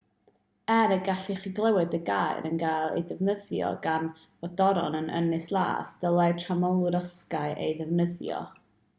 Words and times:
er 0.75 0.91
y 0.93 0.95
gallech 1.07 1.41
chi 1.41 1.49
glywed 1.57 1.97
y 1.97 1.99
gair 2.05 2.47
yn 2.49 2.55
cael 2.63 2.95
ei 2.95 3.03
ddefnyddio 3.11 3.69
gan 3.83 4.07
frodorion 4.21 4.97
yr 5.01 5.11
ynys 5.19 5.49
las 5.57 5.91
dylai 6.05 6.31
tramorwyr 6.45 6.97
osgoi 7.01 7.45
ei 7.67 7.77
ddefnyddio 7.83 8.41